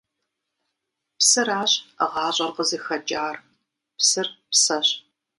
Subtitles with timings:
[1.17, 1.71] Псыращ
[2.13, 3.35] ГъащӀэр къызыхэкӀар.
[3.97, 4.87] Псыр– псэщ!